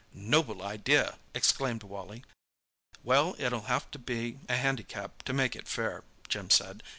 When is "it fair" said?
5.55-6.03